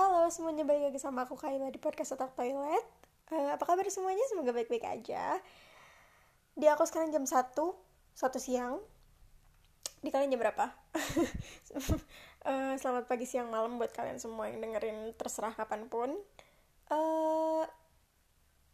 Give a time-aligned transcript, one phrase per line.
[0.00, 2.88] Halo semuanya, balik lagi sama aku Kaila di podcast Otak Toilet
[3.36, 4.24] Eh, Apa kabar semuanya?
[4.32, 5.36] Semoga baik-baik aja
[6.56, 8.80] Di aku sekarang jam 1 1 siang
[10.00, 10.72] Di kalian jam berapa?
[12.48, 16.16] Eh, Selamat pagi, siang, malam buat kalian semua yang dengerin terserah kapan pun
[16.88, 17.64] Eh,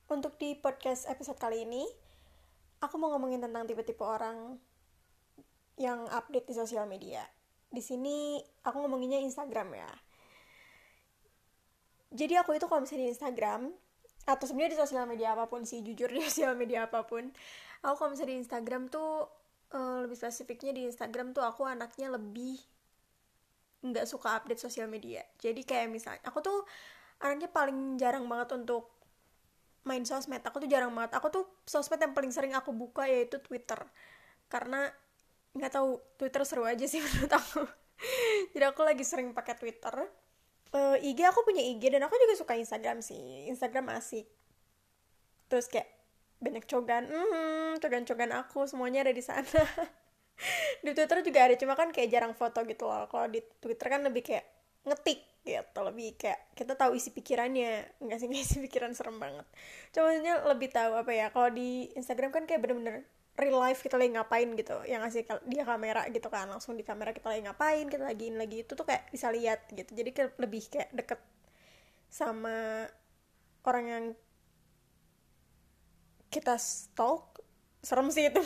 [0.07, 1.83] Untuk di podcast episode kali ini
[2.87, 4.63] Aku mau ngomongin tentang tipe-tipe orang
[5.75, 7.27] yang update di sosial media.
[7.67, 10.06] Di sini aku ngomonginnya Instagram ya.
[12.13, 13.63] Jadi aku itu kalau misalnya di Instagram
[14.27, 17.31] atau sebenarnya di sosial media apa pun sih jujur di sosial media apa pun,
[17.83, 19.31] aku kalau misalnya di Instagram tuh
[19.75, 22.59] eh, lebih spesifiknya di Instagram tuh aku anaknya lebih
[23.87, 25.23] nggak suka update sosial media.
[25.39, 26.59] Jadi kayak misalnya aku tuh
[27.23, 28.91] anaknya paling jarang banget untuk
[29.87, 30.43] main sosmed.
[30.43, 31.15] Aku tuh jarang banget.
[31.15, 33.79] Aku tuh sosmed yang paling sering aku buka yaitu Twitter.
[34.51, 34.91] Karena
[35.55, 37.63] nggak tahu Twitter seru aja sih menurut aku.
[38.53, 40.26] Jadi aku lagi sering pakai Twitter
[40.75, 43.47] Eh, IG aku punya IG dan aku juga suka Instagram sih.
[43.51, 44.27] Instagram asik.
[45.47, 45.87] Terus kayak
[46.37, 49.47] banyak cogan hmm cogan-cogan aku semuanya ada di sana.
[50.85, 53.09] Di Twitter juga ada cuma kan kayak jarang foto gitu loh.
[53.09, 54.45] Kalau di Twitter kan lebih kayak
[54.85, 57.97] ngetik gitu lebih kayak kita tahu isi pikirannya.
[58.05, 59.49] Nggak sih isi pikiran serem banget.
[59.97, 64.01] Cuma maksudnya lebih tahu apa ya kalau di Instagram kan kayak bener-bener real life kita
[64.01, 67.85] lagi ngapain gitu yang ngasih dia kamera gitu kan langsung di kamera kita lagi ngapain
[67.93, 69.93] kita lagi ini lagi itu tuh kayak bisa lihat gitu.
[69.93, 71.21] Jadi kayak lebih kayak deket
[72.09, 72.89] sama
[73.69, 74.05] orang yang
[76.33, 77.45] kita stalk
[77.85, 78.41] serem sih itu.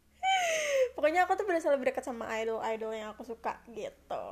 [0.98, 4.26] Pokoknya aku tuh berasa lebih dekat sama idol-idol yang aku suka gitu.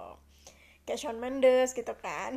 [0.85, 2.37] Kayak Shawn Mendes gitu kan.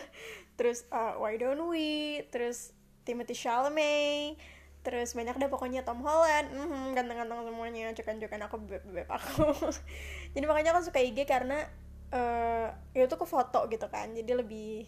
[0.56, 2.72] Terus uh, Why Don't We terus
[3.04, 4.40] Timothy Chalamet
[4.86, 9.50] terus banyak deh pokoknya Tom Holland mhm, ganteng-ganteng semuanya cekan-cekan aku beb-beb aku.
[10.38, 11.66] Jadi makanya aku suka IG karena
[12.14, 14.86] uh, itu ke foto gitu kan jadi lebih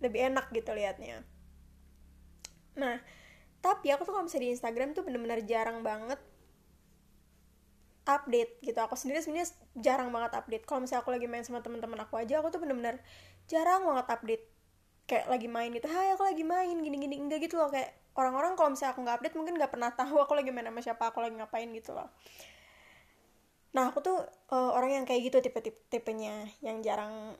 [0.00, 1.20] lebih enak gitu liatnya.
[2.80, 3.00] Nah
[3.60, 6.20] tapi aku tuh kalau misalnya di Instagram tuh bener-bener jarang banget
[8.04, 8.76] update gitu.
[8.84, 9.48] Aku sendiri sebenarnya
[9.80, 10.64] jarang banget update.
[10.68, 13.00] Kalau misalnya aku lagi main sama teman-teman aku aja aku tuh bener-bener
[13.48, 14.44] jarang banget update.
[15.04, 17.16] Kayak lagi main gitu hai aku lagi main gini-gini.
[17.16, 20.32] Enggak gitu loh kayak orang-orang kalau misalnya aku nggak update mungkin nggak pernah tahu aku
[20.38, 22.08] lagi main sama siapa aku lagi ngapain gitu loh.
[23.74, 24.18] Nah aku tuh
[24.54, 27.34] eh, orang yang kayak gitu tipe-tipenya yang jarang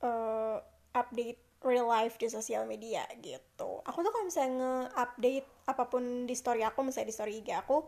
[0.00, 0.56] eh,
[0.96, 3.84] update real life di sosial media gitu.
[3.84, 7.84] Aku tuh kalau misalnya nge-update apa pun di story aku misalnya di story IG aku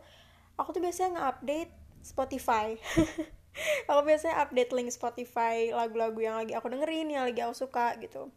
[0.61, 1.71] aku tuh biasanya nge-update
[2.03, 2.75] Spotify.
[3.85, 8.33] Aku biasanya update link Spotify lagu-lagu yang lagi aku dengerin yang lagi aku suka gitu.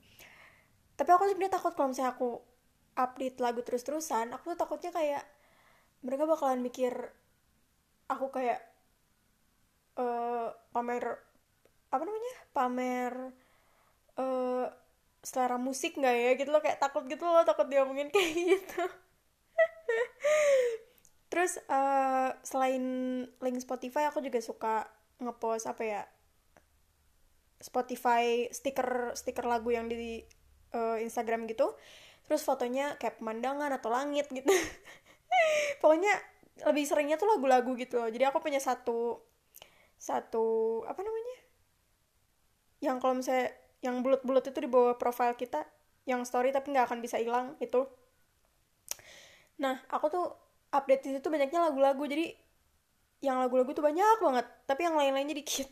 [0.92, 2.44] Tapi aku sebenarnya takut kalau misalnya aku
[3.04, 5.24] update lagu terus-terusan aku tuh takutnya kayak
[6.04, 6.94] mereka bakalan mikir
[8.12, 8.60] aku kayak
[10.02, 11.04] eh pamer
[11.94, 12.34] apa namanya?
[12.56, 13.12] Pamer
[14.22, 14.66] eh
[15.30, 16.30] selera musik nggak ya?
[16.40, 18.82] Gitu loh kayak takut gitu loh takut diomongin kayak gitu.
[21.30, 22.84] Terus eh, selain
[23.42, 24.74] link Spotify aku juga suka
[25.22, 26.02] ngepost apa ya?
[27.56, 30.20] Spotify stiker stiker lagu yang di
[30.76, 31.72] eh, Instagram gitu
[32.26, 34.50] terus fotonya kayak pemandangan atau langit gitu.
[35.80, 36.14] Pokoknya
[36.66, 38.10] lebih seringnya tuh lagu-lagu gitu loh.
[38.10, 39.22] Jadi aku punya satu
[39.96, 40.46] satu
[40.84, 41.36] apa namanya?
[42.82, 43.48] Yang kalau misalnya
[43.84, 45.64] yang bulat-bulat itu di bawah profile kita
[46.06, 47.86] yang story tapi nggak akan bisa hilang itu.
[49.62, 50.26] Nah aku tuh
[50.74, 52.04] update di situ banyaknya lagu-lagu.
[52.04, 52.34] Jadi
[53.24, 55.70] yang lagu-lagu tuh banyak banget tapi yang lain-lainnya dikit.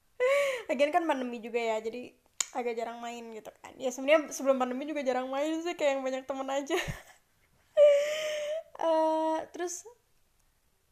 [0.70, 2.23] Lagian kan pandemi juga ya jadi
[2.54, 3.72] agak jarang main gitu kan.
[3.76, 6.76] Ya sebenarnya sebelum pandemi juga jarang main sih kayak yang banyak temen aja.
[8.74, 9.86] Eh, terus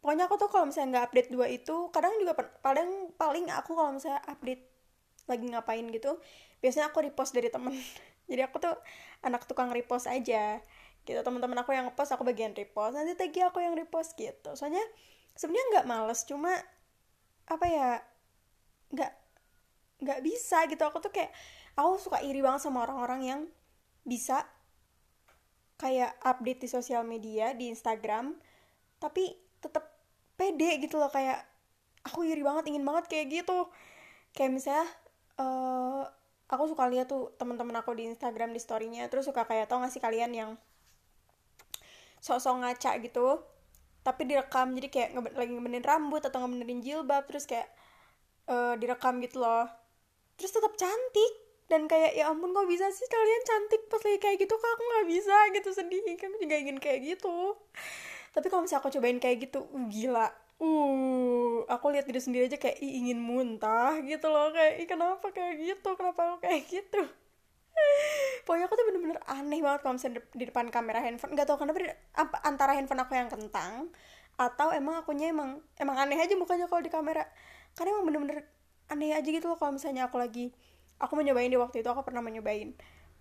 [0.02, 3.94] pokoknya aku tuh kalau misalnya nggak update dua itu kadang juga paling paling aku kalau
[3.94, 4.62] misalnya update
[5.30, 6.18] lagi ngapain gitu
[6.62, 7.74] biasanya aku repost dari temen.
[8.30, 8.74] Jadi aku tuh
[9.26, 10.62] anak tukang repost aja.
[11.02, 12.94] Gitu teman-teman aku yang ngepost aku bagian repost.
[12.94, 14.54] Nanti tagi aku yang repost gitu.
[14.54, 14.82] Soalnya
[15.34, 16.52] sebenarnya nggak males cuma
[17.50, 17.88] apa ya
[18.94, 19.12] nggak
[20.02, 20.82] nggak bisa gitu.
[20.82, 21.30] Aku tuh kayak
[21.78, 23.40] aku suka iri banget sama orang-orang yang
[24.02, 24.42] bisa
[25.78, 28.38] kayak update di sosial media di Instagram
[28.98, 29.86] tapi tetap
[30.34, 31.10] pede gitu loh.
[31.10, 31.46] Kayak
[32.06, 33.70] aku iri banget ingin banget kayak gitu.
[34.34, 34.86] Kayak misalnya
[35.40, 36.02] eh
[36.52, 39.06] aku suka lihat tuh teman-teman aku di Instagram di storynya.
[39.08, 40.50] Terus suka kayak tau gak sih kalian yang
[42.22, 43.42] sosok ngaca gitu
[44.02, 44.74] tapi direkam.
[44.74, 47.70] Jadi kayak ngebe- lagi ngebenerin rambut atau ngebenerin jilbab terus kayak
[48.50, 49.81] eh, direkam gitu loh
[50.42, 51.32] terus tetap cantik.
[51.70, 54.54] Dan kayak ya ampun kok bisa sih kalian cantik pas lagi kayak gitu?
[54.58, 55.36] Kok aku nggak bisa?
[55.54, 56.02] Gitu sedih.
[56.18, 57.56] Kan juga ingin kayak gitu.
[58.34, 60.28] Tapi kalau misalnya aku cobain kayak gitu uh, gila.
[60.62, 64.50] Uh aku lihat diri sendiri aja kayak "Ih, ingin muntah gitu loh.
[64.52, 65.88] Kayak Ih, kenapa kayak gitu?
[65.96, 67.00] Kenapa aku kayak gitu?
[68.44, 71.32] Pokoknya aku tuh bener-bener aneh banget kalau misalnya di depan kamera handphone.
[71.36, 71.78] Nggak tahu kenapa
[72.18, 73.88] apa antara handphone aku yang kentang
[74.40, 77.24] atau emang akunya emang emang aneh aja mukanya kalau di kamera.
[77.76, 78.38] Karena emang bener-bener
[78.90, 80.50] aneh aja gitu loh kalau misalnya aku lagi
[81.02, 82.70] aku mau di waktu itu aku pernah menyobain.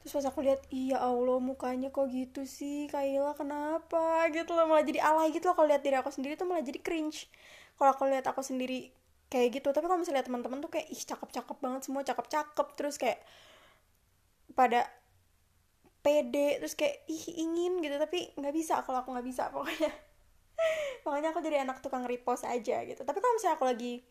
[0.02, 4.30] Terus pas aku lihat iya allah mukanya kok gitu sih Kayla kenapa?
[4.34, 6.78] Gitu loh malah jadi alay gitu loh kalau lihat diri aku sendiri tuh malah jadi
[6.82, 7.30] cringe.
[7.78, 8.94] Kalau aku lihat aku sendiri
[9.30, 12.68] kayak gitu tapi kalau misalnya teman-teman tuh kayak ih cakep-cakep banget semua cakep-cakep.
[12.78, 13.20] Terus kayak
[14.58, 14.90] pada
[16.02, 17.98] pede terus kayak ih ingin gitu.
[18.02, 19.94] Tapi nggak bisa kalau aku nggak bisa pokoknya.
[21.06, 23.02] Makanya aku jadi anak tukang repost aja gitu.
[23.06, 24.02] Tapi kalau misalnya aku lagi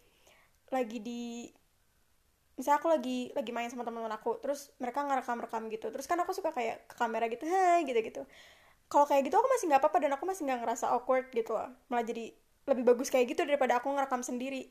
[0.70, 1.50] lagi di
[2.58, 5.86] misalnya aku lagi lagi main sama teman-teman aku terus mereka ngerekam-rekam gitu.
[5.90, 8.22] Terus kan aku suka kayak ke kamera gitu hai gitu gitu
[8.90, 11.70] kalau kayak gitu aku masih nggak apa-apa dan aku masih nggak ngerasa awkward gitu loh.
[11.86, 12.34] Malah jadi
[12.66, 14.66] lebih bagus kayak gitu daripada aku ngerekam sendiri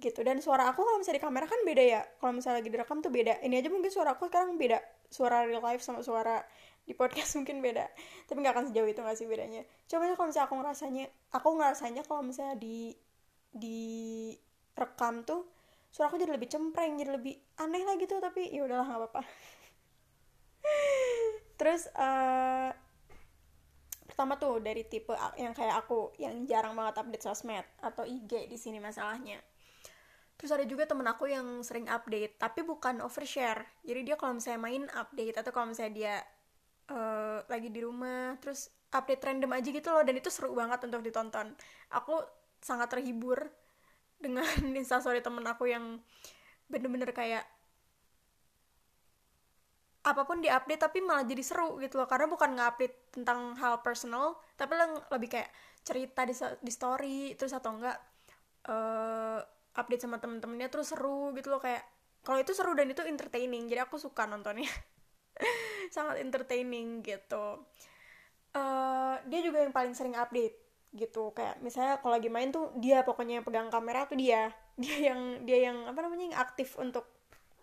[0.00, 0.24] gitu.
[0.24, 2.00] Dan suara aku kalau misalnya di kamera kan beda ya.
[2.16, 3.36] Kalau misalnya lagi direkam tuh beda.
[3.44, 4.80] Ini aja mungkin suara aku sekarang beda.
[5.12, 6.40] Suara real life sama suara
[6.88, 7.84] di podcast mungkin beda.
[8.24, 9.62] Tapi nggak akan sejauh itu nggak sih bedanya.
[9.84, 11.04] Coba kalau misalnya aku ngerasanya
[11.36, 12.96] aku ngerasanya kalau misalnya di
[13.52, 13.78] di
[14.76, 15.48] rekam tuh
[15.90, 19.20] suara aku jadi lebih cempreng jadi lebih aneh lah gitu tapi ya udahlah nggak apa-apa.
[21.60, 22.70] Terus uh,
[24.06, 28.56] pertama tuh dari tipe yang kayak aku yang jarang banget update sosmed atau IG di
[28.56, 29.40] sini masalahnya.
[30.40, 33.60] Terus ada juga temen aku yang sering update tapi bukan overshare.
[33.84, 36.14] Jadi dia kalau misalnya main update atau kalau misalnya dia
[36.88, 41.04] uh, lagi di rumah terus update random aja gitu loh dan itu seru banget untuk
[41.04, 41.52] ditonton.
[41.92, 42.24] Aku
[42.60, 43.48] sangat terhibur
[44.20, 44.44] dengan
[44.80, 45.98] instastory temen aku yang
[46.70, 47.42] bener-bener kayak
[50.00, 52.08] apa pun diupdate tapi malah jadi seru gitu loh.
[52.08, 54.76] Karena bukan nge-update tentang hal personal tapi
[55.12, 55.50] lebih kayak
[55.84, 57.98] cerita di, di story terus atau enggak
[58.68, 59.40] uh,
[59.76, 61.60] update sama temen-temennya terus seru gitu loh.
[61.60, 61.84] Kayak
[62.24, 64.68] kalau itu seru dan itu entertaining jadi aku suka nontonnya.
[65.94, 67.64] Sangat entertaining gitu.
[68.50, 71.30] Uh, dia juga yang paling sering update gitu.
[71.34, 74.50] Kayak misalnya kalau lagi main tuh dia pokoknya yang pegang kamera tuh dia.
[74.80, 77.04] Dia yang dia yang apa namanya yang aktif untuk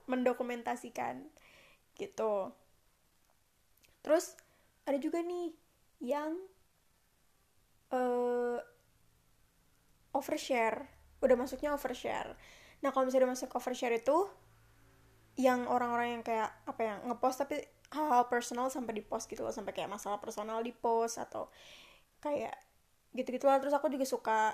[0.06, 1.26] mendokumentasikan.
[1.98, 2.54] Gitu.
[4.06, 4.38] Terus
[4.86, 5.50] ada juga nih
[5.98, 6.38] yang
[7.90, 8.62] uh,
[10.14, 10.86] overshare.
[11.26, 12.38] Udah masuknya overshare.
[12.86, 14.30] Nah kalau misalnya udah masuk overshare itu
[15.42, 17.62] yang orang-orang yang kayak apa ya ngepost tapi
[17.94, 19.50] hal-hal personal sampai di post gitu loh.
[19.50, 21.50] Sampai kayak masalah personal di post atau
[22.22, 22.67] kayak
[23.18, 24.54] gitu-gitu lah terus aku juga suka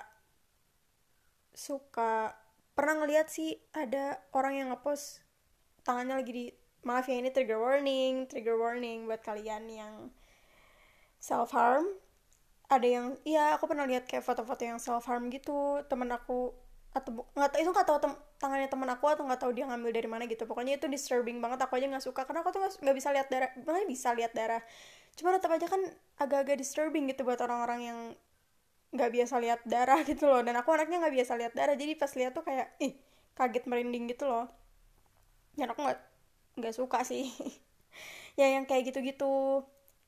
[1.54, 2.32] suka
[2.74, 5.22] pernah ngeliat sih ada orang yang ngepost
[5.86, 6.46] tangannya lagi di
[6.82, 9.94] maaf ya ini trigger warning trigger warning buat kalian yang
[11.20, 11.86] self harm
[12.72, 15.84] ada yang iya aku pernah lihat kayak foto-foto yang self harm gitu.
[15.86, 16.52] Temen aku
[16.94, 19.90] atau nggak tahu itu nggak tahu tem tangannya temen aku atau nggak tahu dia ngambil
[19.92, 20.48] dari mana gitu.
[20.48, 21.60] Pokoknya itu disturbing banget.
[21.68, 22.24] Aku aja nggak suka.
[22.24, 24.62] Karena aku tuh nggak bisa lihat darah mana bisa lihat darah.
[25.14, 25.82] Cuma tetap aja kan
[26.18, 27.98] agak-agak disturbing gitu buat orang-orang yang
[28.94, 30.40] nggak biasa lihat darah gitu loh.
[30.46, 31.76] Dan aku anaknya nggak biasa lihat darah.
[31.80, 32.92] Jadi pas lihat tuh kayak ih
[33.38, 34.46] kaget merinding gitu loh.
[35.58, 36.00] Dan aku nggak
[36.58, 37.26] nggak suka sih.
[38.40, 39.62] Ya yang kayak gitu-gitu.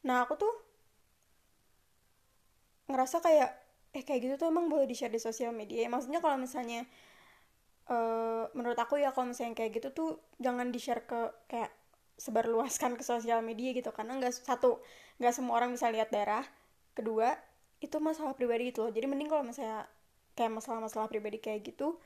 [0.06, 0.52] Nah aku tuh
[2.90, 3.50] ngerasa kayak
[3.96, 5.88] eh kayak gitu tuh emang boleh di share di sosial media ya.
[5.90, 6.80] Maksudnya kalau misalnya
[7.90, 10.10] uh, menurut aku ya kalau misalnya kayak gitu tuh
[10.42, 11.70] jangan di share ke kayak
[12.16, 13.90] sebarluaskan ke sosial media gitu.
[13.94, 14.80] Karena nggak satu
[15.20, 16.44] nggak semua orang bisa lihat darah.
[16.96, 17.34] Kedua
[17.86, 18.92] itu masalah pribadi gitu loh.
[18.92, 19.86] Jadi mending kalau misalnya
[20.36, 21.96] kayak masalah-masalah pribadi kayak gitu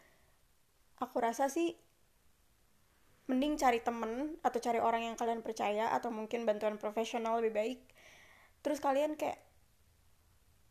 [1.00, 1.74] aku rasa sih
[3.26, 7.80] mending cari temen atau cari orang yang kalian percaya atau mungkin bantuan profesional lebih baik.
[8.60, 9.40] Terus kalian kayak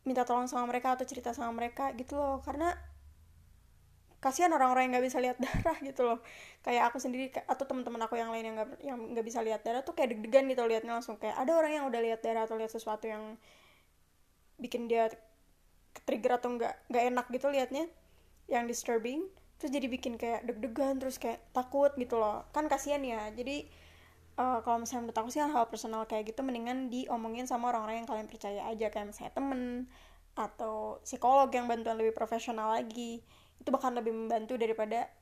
[0.06, 2.38] minta tolong sama mereka atau cerita sama mereka gitu loh.
[2.44, 2.70] Karena
[4.20, 6.18] kasihan orang-orang yang nggak bisa lihat darah gitu loh.
[6.60, 9.80] Kayak aku sendiri atau teman-teman aku yang lain yang nggak yang nggak bisa lihat darah
[9.80, 11.16] tuh kayak deg-degan gitu liatnya langsung.
[11.16, 13.40] Kayak ada orang yang udah lihat darah atau lihat sesuatu yang
[14.60, 15.10] bikin dia
[16.06, 17.84] trigger atau nggak nggak enak gitu liatnya
[18.46, 19.26] yang disturbing
[19.60, 22.48] terus jadi bikin kayak deg-degan terus kayak takut gitu loh.
[22.54, 23.68] Kan kasihan ya jadi
[24.40, 28.08] uh, kalau misalnya menurut aku sih hal personal kayak gitu mendingan diomongin sama orang-orang yang
[28.08, 29.60] kalian percaya aja kayak misalnya temen
[30.32, 33.20] atau psikolog yang bantuan lebih profesional lagi.
[33.60, 35.12] Itu bahkan lebih membantu daripada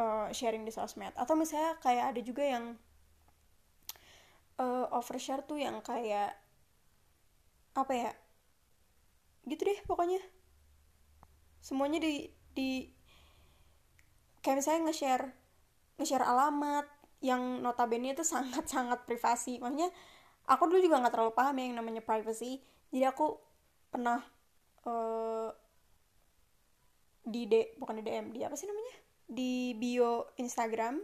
[0.00, 1.12] uh, sharing di sosmed.
[1.20, 2.64] Atau misalnya kayak ada juga yang
[4.56, 6.32] uh, overshare tuh yang kayak
[7.76, 8.10] apa ya
[9.46, 10.20] gitu deh pokoknya.
[11.60, 12.88] Semuanya di di
[14.40, 15.26] kayak misalnya nge-share
[16.00, 16.88] nge-share alamat
[17.20, 19.60] yang notabene itu sangat-sangat privasi.
[19.60, 19.92] Makanya
[20.48, 22.64] aku dulu juga nggak terlalu paham ya yang namanya privacy.
[22.90, 23.36] Jadi aku
[23.92, 24.24] pernah
[24.88, 25.52] uh,
[27.20, 28.94] di D bukan di DM di apa sih namanya?
[29.30, 30.98] Di bio Instagram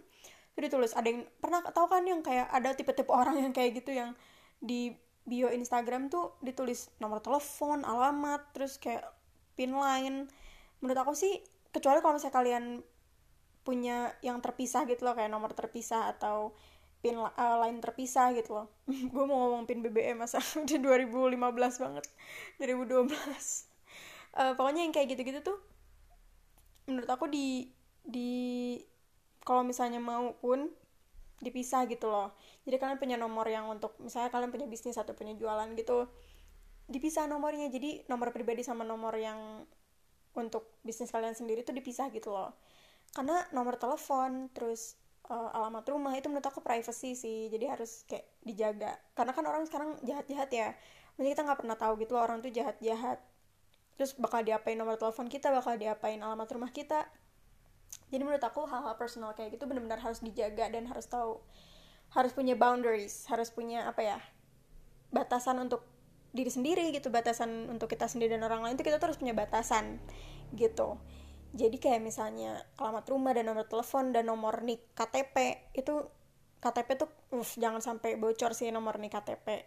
[0.57, 0.97] itu ditulis.
[0.97, 4.17] Ada yang pernah tahu kan yang kayak ada tipe-tipe orang yang kayak gitu yang
[4.57, 9.05] di bio Instagram tuh ditulis nomor telepon alamat terus kayak
[9.59, 10.31] pin line.
[10.81, 11.43] Menurut aku sih
[11.75, 12.65] kecuali kalau misalnya kalian
[13.67, 16.55] punya yang terpisah gitu loh kayak nomor terpisah atau
[17.03, 18.67] pin uh, line terpisah gitu loh.
[19.13, 22.07] Gue mau ngomong pin BBM masa udah 2015 banget
[22.63, 23.77] 2012
[24.37, 25.59] uh, pokoknya yang kayak gitu-gitu tuh
[26.87, 27.73] menurut aku di
[28.07, 28.31] di
[29.43, 30.71] kalau misalnya mau pun
[31.41, 32.33] dipisah gitu loh.
[32.65, 36.09] Jadi kalian punya nomor yang untuk misalnya kalian punya bisnis atau punya jualan gitu
[36.89, 37.69] dipisah nomornya.
[37.69, 39.65] Jadi nomor pribadi sama nomor yang
[40.37, 42.57] untuk bisnis kalian sendiri tuh dipisah gitu loh.
[43.13, 44.97] Karena nomor telepon terus
[45.29, 47.53] uh, alamat rumah itu menurut aku privacy sih.
[47.53, 48.97] Jadi harus kayak dijaga.
[49.13, 50.69] Karena kan orang sekarang jahat-jahat ya.
[51.17, 53.19] Maksudnya kita nggak pernah tahu gitu loh orang tuh jahat-jahat.
[53.97, 57.09] Terus bakal diapain nomor telepon kita bakal diapain alamat rumah kita
[58.17, 61.37] jadi menurut aku hal-hal personal kayak gitu benar-benar harus dijaga dan harus tahu
[62.17, 64.19] harus punya boundaries harus punya apa ya
[65.13, 65.85] batasan untuk
[66.33, 70.01] diri sendiri gitu batasan untuk kita sendiri dan orang lain itu kita terus punya batasan
[70.57, 70.97] gitu.
[71.57, 76.05] Jadi kayak misalnya alamat rumah dan nomor telepon dan nomor nik KTP itu
[76.61, 79.65] KTP tuh uff, jangan sampai bocor sih nomor nik KTP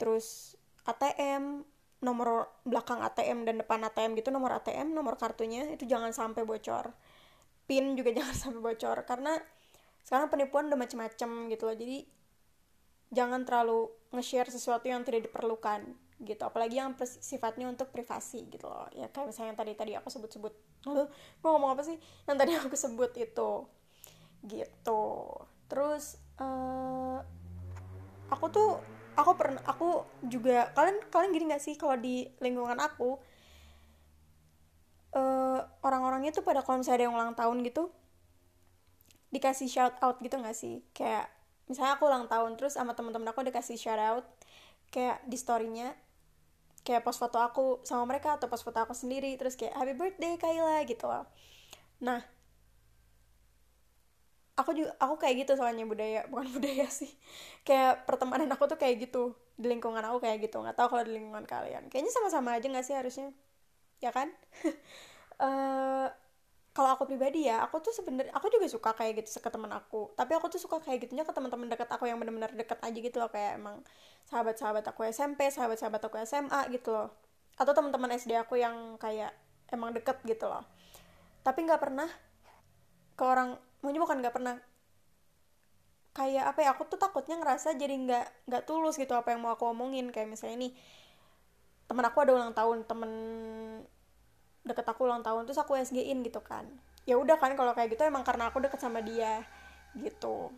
[0.00, 0.56] terus
[0.88, 1.66] ATM
[2.00, 6.94] nomor belakang ATM dan depan ATM gitu nomor ATM nomor kartunya itu jangan sampai bocor
[7.68, 8.98] pin juga jangan sampai bocor.
[9.04, 9.36] Karena
[10.02, 11.76] sekarang penipuan udah macem-macem gitu loh.
[11.76, 12.08] Jadi
[13.12, 15.84] jangan terlalu nge-share sesuatu yang tidak diperlukan
[16.24, 16.42] gitu.
[16.42, 18.88] Apalagi yang sifatnya untuk privasi gitu loh.
[18.96, 20.52] Ya kayak misalnya yang tadi tadi aku sebut-sebut.
[20.88, 22.00] Lalu gue ngomong apa sih?
[22.24, 23.50] Yang tadi aku sebut itu.
[24.48, 25.04] Gitu.
[25.68, 27.20] Terus uh,
[28.32, 28.80] aku tuh
[29.18, 33.18] aku pernah aku juga kalian kalian gini gak sih kalau di lingkungan aku
[35.14, 37.92] uh, orang-orangnya tuh pada kalau misalnya ada yang ulang tahun gitu
[39.28, 40.84] dikasih shout out gitu gak sih?
[40.96, 41.28] Kayak
[41.68, 44.24] misalnya aku ulang tahun terus sama teman-teman aku dikasih shout out
[44.88, 45.92] kayak di storynya
[46.80, 50.40] kayak post foto aku sama mereka atau post foto aku sendiri terus kayak happy birthday
[50.40, 51.28] Kayla gitu loh.
[52.00, 52.24] Nah
[54.58, 57.12] aku juga aku kayak gitu soalnya budaya bukan budaya sih.
[57.68, 61.12] Kayak pertemanan aku tuh kayak gitu di lingkungan aku kayak gitu nggak tahu kalau di
[61.20, 61.92] lingkungan kalian.
[61.92, 63.28] Kayaknya sama-sama aja nggak sih harusnya
[63.98, 64.30] ya kan?
[65.38, 66.06] Uh,
[66.76, 70.14] kalau aku pribadi ya aku tuh sebenernya aku juga suka kayak gitu ke teman aku.
[70.14, 73.18] Tapi aku tuh suka kayak gitunya ke teman-teman dekat aku yang benar-benar dekat aja gitu
[73.18, 73.82] loh kayak emang
[74.30, 77.10] sahabat-sahabat aku SMP sahabat-sahabat aku SMA gitu loh.
[77.58, 79.34] Atau teman-teman SD aku yang kayak
[79.74, 80.62] emang deket gitu loh.
[81.42, 82.06] Tapi nggak pernah
[83.18, 84.54] ke orang mungkin bukan nggak pernah
[86.14, 89.50] kayak apa ya aku tuh takutnya ngerasa jadi nggak nggak tulus gitu apa yang mau
[89.58, 90.14] aku omongin.
[90.14, 90.72] Kayak misalnya nih
[91.88, 93.10] teman aku ada ulang tahun temen
[94.68, 96.68] deket aku ulang tahun terus aku SG-in gitu kan.
[97.08, 99.40] Ya udah kan kalau kayak gitu emang karena aku deket sama dia
[99.96, 100.52] gitu.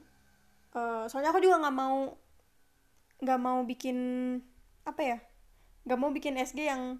[0.74, 2.18] Uh, soalnya aku juga nggak mau
[3.22, 3.98] nggak mau bikin
[4.82, 5.18] apa ya
[5.86, 6.98] nggak mau bikin SG yang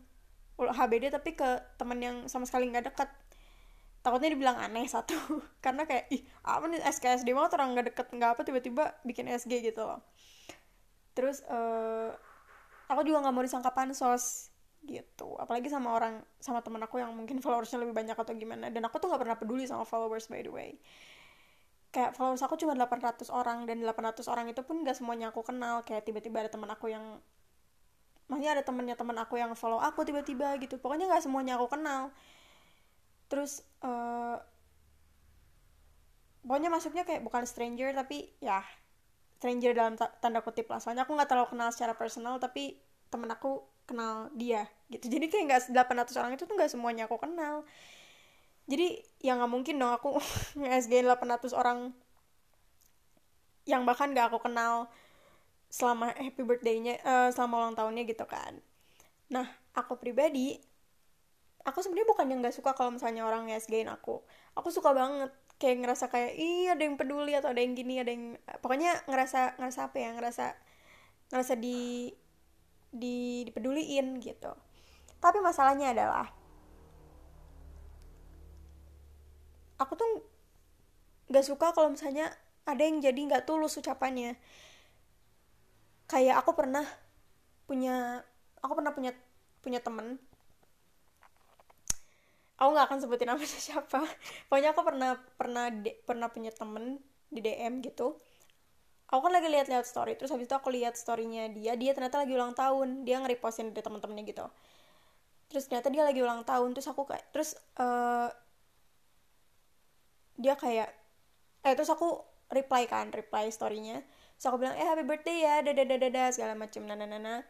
[0.61, 1.49] HBD tapi ke
[1.81, 3.11] temen yang sama sekali nggak deket.
[4.01, 5.19] Takutnya dibilang aneh satu
[5.65, 9.59] karena kayak ih apa nih SKSD banget orang nggak deket nggak apa tiba-tiba bikin SG
[9.67, 9.99] gitu loh.
[11.19, 12.15] Terus uh,
[12.91, 14.51] aku juga nggak mau disangka pansos
[14.83, 15.39] gitu.
[15.39, 18.67] Apalagi sama orang sama temen aku yang mungkin followersnya lebih banyak atau gimana.
[18.75, 20.75] Dan aku tuh nggak pernah peduli sama followers by the way.
[21.95, 25.83] Kayak followers aku cuma 800 orang dan 800 orang itu pun gak semuanya aku kenal.
[25.83, 27.19] Kayak tiba-tiba ada teman aku yang
[28.31, 30.79] maksudnya ada temennya teman aku yang follow aku tiba-tiba gitu.
[30.79, 32.15] Pokoknya gak semuanya aku kenal.
[33.27, 34.39] Terus uh,
[36.47, 38.63] pokoknya masuknya kayak bukan stranger tapi ya
[39.41, 40.85] stranger dalam tanda kutip lah.
[40.85, 42.77] Soalnya aku nggak terlalu kenal secara personal tapi
[43.09, 45.09] temen aku kenal dia gitu.
[45.09, 47.65] Jadi kayak nggak 800 orang itu tuh nggak semuanya aku kenal.
[48.69, 50.21] Jadi ya nggak mungkin dong aku
[50.61, 51.97] nge-SG 800 orang
[53.65, 54.89] yang bahkan gak aku kenal
[55.71, 58.61] selama happy birthday-nya uh, selama ulang tahunnya gitu kan.
[59.33, 60.61] Nah aku pribadi
[61.65, 64.21] aku sebenarnya bukan yang nggak suka kalau misalnya orang nge-SG-in aku.
[64.59, 68.09] Aku suka banget kayak ngerasa kayak ih ada yang peduli atau ada yang gini ada
[68.09, 70.47] yang pokoknya ngerasa ngerasa apa ya ngerasa
[71.31, 72.11] ngerasa di
[72.91, 74.51] di dipeduliin gitu.
[75.21, 76.33] Tapi masalahnya adalah
[79.77, 80.09] aku tuh
[81.31, 82.33] nggak suka kalau misalnya
[82.65, 84.41] ada yang jadi nggak tulus ucapannya.
[86.09, 86.89] Kayak aku pernah
[87.69, 88.25] punya
[88.65, 89.13] aku pernah punya
[89.61, 90.19] punya temen
[92.61, 94.05] aku nggak akan sebutin namanya siapa.
[94.53, 97.01] Pokoknya aku pernah pernah de, pernah punya temen
[97.33, 98.21] di DM gitu.
[99.11, 102.37] Aku kan lagi lihat-lihat story terus habis itu aku lihat storynya dia dia ternyata lagi
[102.37, 103.09] ulang tahun.
[103.09, 104.47] Dia nge-repostin dari teman-temannya gitu.
[105.51, 108.31] Terus ternyata dia lagi ulang tahun terus aku kayak terus uh,
[110.39, 110.95] dia kayak
[111.67, 114.05] eh terus aku reply kan reply storynya.
[114.39, 117.43] So aku bilang eh happy birthday ya dada dada dada segala macem nana nana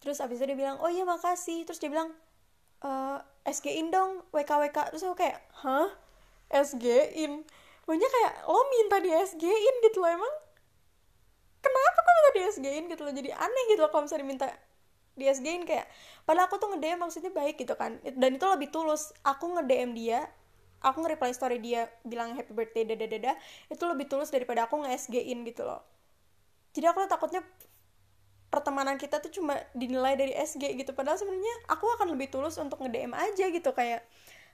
[0.00, 1.64] terus abis itu dia bilang oh iya makasih.
[1.64, 2.12] Terus dia bilang
[2.84, 5.88] uh, eh, SG in dong WK WK terus aku kayak hah?
[6.50, 7.46] SG in
[7.86, 10.34] pokoknya kayak lo minta di SG in gitu loh emang
[11.62, 13.14] kenapa kok minta di SG in gitu loh?
[13.14, 14.46] Jadi aneh gitu loh kalau misalnya minta
[15.14, 15.86] di SG in kayak
[16.24, 18.00] padahal aku tuh nge-DM maksudnya baik gitu kan.
[18.02, 19.12] Dan itu lebih tulus.
[19.22, 20.26] Aku nge-DM dia
[20.80, 23.32] aku nge-reply story dia bilang happy birthday dada dada
[23.68, 25.84] itu lebih tulus daripada aku nge-SG in gitu loh.
[26.72, 27.44] Jadi aku takutnya
[28.50, 30.90] pertemanan kita tuh cuma dinilai dari SG gitu.
[30.92, 34.02] Padahal sebenarnya aku akan lebih tulus untuk nge-DM aja gitu kayak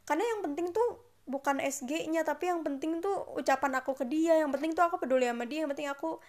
[0.06, 4.38] karena yang penting tuh bukan SG-nya tapi yang penting tuh ucapan aku ke dia.
[4.44, 6.20] Yang penting tuh aku peduli sama dia yang penting aku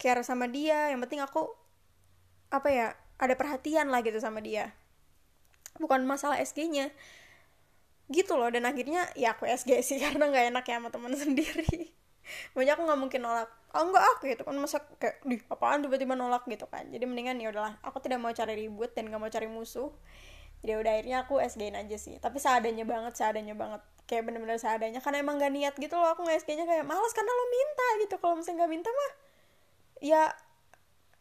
[0.00, 1.46] care sama dia yang penting aku
[2.50, 2.86] apa ya
[3.20, 4.72] ada perhatian lah gitu sama dia.
[5.78, 6.90] Bukan masalah SG-nya
[8.10, 11.92] gitu loh dan akhirnya ya aku SG sih karena nggak enak ya sama teman sendiri.
[12.56, 14.54] Banyak aku nggak mungkin nolak oh enggak aku gitu kan.
[14.56, 16.84] Masa kayak di apaan tiba-tiba nolak gitu kan.
[16.88, 19.90] Jadi mendingan ya udahlah aku tidak mau cari ribut dan nggak mau cari musuh.
[20.62, 22.16] Jadi udah akhirnya aku SG-in aja sih.
[22.22, 23.82] Tapi seadanya banget seadanya banget.
[24.06, 26.14] Kayak bener-bener seadanya karena emang gak niat gitu loh.
[26.14, 28.14] Aku nge SG-nya kayak males karena lo minta gitu.
[28.22, 29.12] Kalau misalnya nggak minta mah
[30.02, 30.22] ya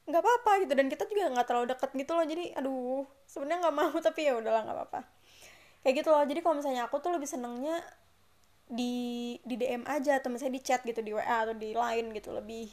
[0.05, 0.73] nggak apa-apa gitu.
[0.77, 2.25] Dan kita juga nggak terlalu deket gitu loh.
[2.29, 4.99] Jadi aduh sebenarnya nggak mau tapi ya udahlah nggak apa-apa.
[5.81, 6.21] Kayak gitu loh.
[6.21, 7.81] Jadi kalau misalnya aku tuh lebih senengnya
[8.71, 12.31] di di DM aja atau misalnya di chat gitu di WA atau di line gitu
[12.31, 12.71] lebih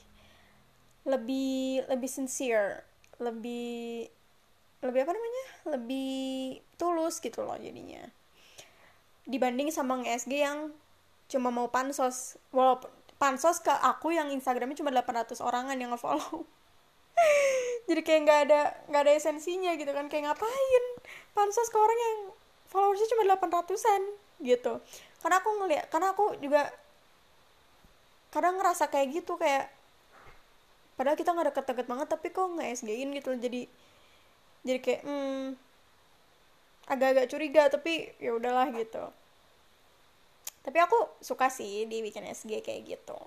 [1.02, 2.86] lebih lebih sincere
[3.18, 4.06] lebih
[4.78, 5.44] lebih apa namanya?
[5.74, 8.06] Lebih tulus gitu loh jadinya.
[9.26, 10.70] Dibanding sama nge-SG yang
[11.28, 12.88] cuma mau pansos walaupun
[13.18, 16.46] pansos ke aku yang Instagramnya cuma 800 orangan yang ngefollow.
[17.90, 20.84] Jadi kayak nggak ada nggak ada esensinya gitu kan kayak ngapain?
[21.34, 22.16] Pansos ke orang yang
[22.70, 24.02] followersnya cuma 800an
[24.38, 24.78] gitu
[25.18, 26.70] karena aku ngeliat karena aku juga
[28.28, 29.72] kadang ngerasa kayak gitu kayak
[30.98, 33.30] padahal kita nggak deket-deket banget tapi kok nggak SG-in gitu.
[33.38, 33.62] Jadi
[34.66, 35.44] jadi kayak hmm,
[36.90, 39.04] agak-agak curiga tapi ya udahlah gitu.
[40.62, 43.20] Tapi aku suka sih di bikin SG kayak gitu.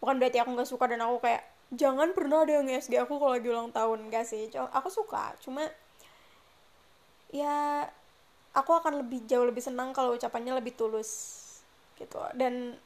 [0.00, 3.36] Bukan berarti aku nggak suka dan aku kayak jangan pernah ada yang SG aku kalau
[3.36, 4.10] lagi ulang tahun.
[4.10, 5.36] Enggak sih aku suka.
[5.44, 5.68] Cuma
[7.30, 7.86] ya
[8.54, 11.42] aku akan lebih jauh lebih senang kalau ucapannya lebih tulus
[11.98, 12.22] gitu.
[12.38, 12.78] Dan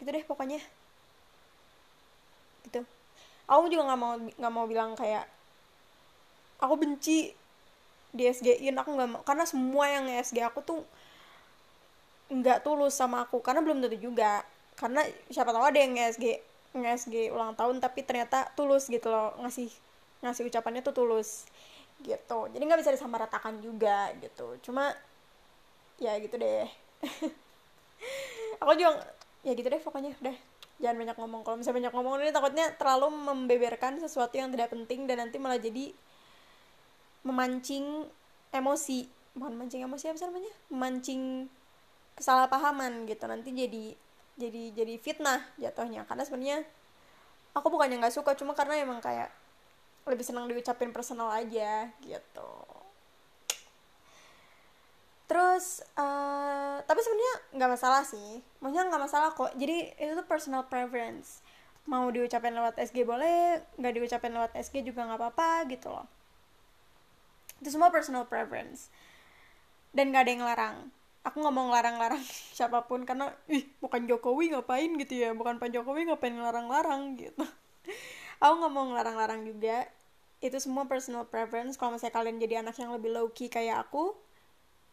[0.00, 0.60] gitu deh pokoknya.
[2.64, 2.80] Gitu.
[3.44, 5.28] Aku juga nggak mau nggak mau bilang kayak
[6.60, 7.32] aku benci
[8.10, 10.80] di SG-in aku nggak mau karena semua yang SG aku tuh
[12.32, 13.44] nggak tulus sama aku.
[13.44, 14.42] Karena belum tentu juga.
[14.80, 16.40] Karena siapa tahu ada yang SG
[16.72, 19.36] SG ulang tahun tapi ternyata tulus gitu loh.
[19.44, 19.68] Ngasih
[20.24, 21.48] ngasih ucapannya tuh tulus
[22.02, 22.38] gitu.
[22.50, 24.58] Jadi nggak bisa disamaratakan juga gitu.
[24.64, 24.92] Cuma
[26.00, 26.66] ya gitu deh.
[28.62, 29.00] Aku juga
[29.44, 30.16] ya gitu deh pokoknya.
[30.20, 30.36] Udah
[30.80, 31.40] jangan banyak ngomong.
[31.44, 35.60] Kalau misalnya banyak ngomong ini takutnya terlalu membeberkan sesuatu yang tidak penting dan nanti malah
[35.60, 35.92] jadi
[37.22, 38.08] memancing
[38.50, 39.06] emosi.
[39.36, 40.52] Bukan mancing emosi apa sih namanya?
[40.72, 41.22] Memancing
[42.18, 43.24] kesalahpahaman gitu.
[43.28, 43.84] Nanti jadi
[44.40, 46.08] jadi jadi fitnah jatuhnya.
[46.08, 46.58] Karena sebenarnya
[47.54, 49.30] aku bukannya nggak suka cuma karena emang kayak
[50.08, 52.52] lebih senang diucapin personal aja gitu.
[55.30, 58.42] Terus uh, tapi sebenarnya nggak masalah sih.
[58.58, 59.52] Maksudnya nggak masalah kok.
[59.54, 61.44] Jadi itu tuh personal preference.
[61.86, 66.06] Mau diucapin lewat SG boleh nggak diucapin lewat SG juga nggak apa-apa gitu loh.
[67.62, 68.90] Itu semua personal preference.
[69.94, 70.78] Dan nggak ada yang larang
[71.20, 72.22] aku nggak mau ngelarang-larang
[72.56, 75.30] siapa pun karena ih bukan Jokowi ngapain gitu ya.
[75.36, 77.44] Bukan Pak Jokowi ngapain ngelarang-larang gitu
[78.40, 79.86] aku nggak mau ngelarang-larang juga.
[80.40, 81.76] Itu semua personal preference.
[81.76, 84.16] Kalau misalnya kalian jadi anak yang lebih low key kayak aku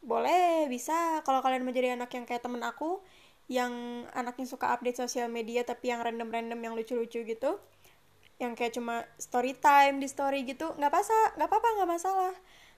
[0.03, 1.23] boleh bisa.
[1.23, 2.99] Kalau kalian menjadi anak yang kayak temen aku
[3.47, 7.55] yang anaknya suka update sosial media tapi yang random-random yang lucu-lucu gitu
[8.43, 10.99] yang kayak cuma story time di story gitu nggak apa
[11.39, 12.33] nggak apa-apa nggak masalah.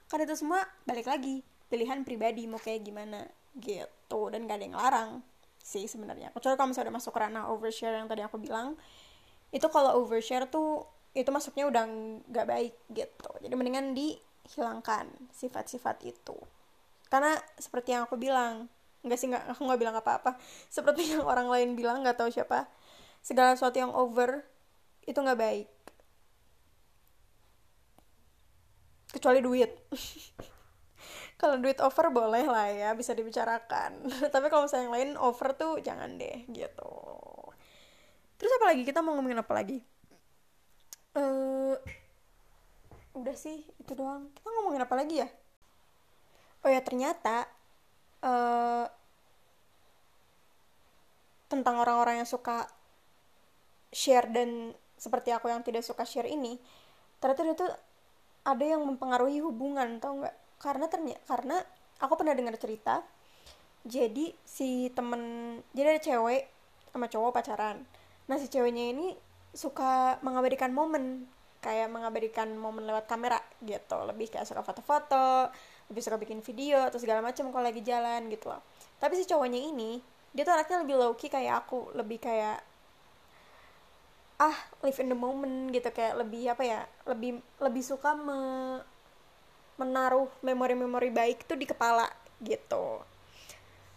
[0.09, 4.29] Karena itu semua balik lagi pilihan pribadi mau kayak gimana gitu.
[4.33, 5.09] Dan gak ada yang larang
[5.61, 6.33] sih sebenarnya.
[6.33, 8.73] Kecuali kalau misalnya udah masuk ranah overshare yang tadi aku bilang
[9.49, 10.85] itu kalau overshare tuh
[11.17, 11.83] itu masuknya udah
[12.29, 13.29] nggak baik gitu.
[13.41, 16.37] Jadi mendingan dihilangkan sifat-sifat itu.
[17.09, 18.69] Karena seperti yang aku bilang
[19.01, 20.37] nggak sih nggak aku nggak bilang apa-apa.
[20.69, 22.69] Seperti yang orang lain bilang nggak tahu siapa
[23.25, 24.45] segala sesuatu yang over
[25.09, 25.67] itu nggak baik.
[29.09, 29.71] Kecuali duit.
[31.41, 34.05] Kalau duit over boleh lah ya bisa dibicarakan.
[34.33, 37.28] Tapi kalau misalnya yang lain over tuh jangan deh gitu
[38.39, 38.81] terus apa lagi?
[38.87, 39.77] Kita mau ngomongin apa lagi?
[41.13, 41.75] Uh,
[43.13, 44.31] udah sih itu doang.
[44.33, 45.29] Kita ngomongin apa lagi ya?
[46.63, 47.45] Oh ya ternyata
[48.23, 48.87] uh,
[51.51, 52.67] tentang orang-orang yang suka
[53.91, 56.59] share dan seperti aku yang tidak suka share ini
[57.23, 57.67] ternyata itu
[58.43, 60.35] ada yang mempengaruhi hubungan tau nggak?
[60.59, 61.57] Karena ternyata karena
[61.99, 63.03] aku pernah dengar cerita
[63.87, 66.43] jadi si temen jadi ada cewek
[66.91, 67.77] sama cowok pacaran
[68.29, 69.17] nah si ceweknya ini
[69.49, 71.25] suka mengabadikan momen
[71.59, 73.97] kayak mengabadikan momen lewat kamera gitu.
[74.07, 75.51] Lebih kayak suka foto-foto
[75.89, 78.61] lebih suka bikin video atau segala macam kalau lagi jalan gitu loh.
[79.01, 79.99] Tapi si cowoknya ini
[80.31, 82.61] dia tuh anaknya lebih low key kayak aku lebih kayak
[84.39, 85.89] ah live in the moment gitu.
[85.91, 88.39] Kayak lebih apa ya lebih lebih suka me,
[89.81, 92.07] menaruh memori-memori baik tuh di kepala
[92.39, 93.03] gitu